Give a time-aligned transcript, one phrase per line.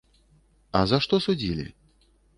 [0.79, 1.67] А за што судзілі?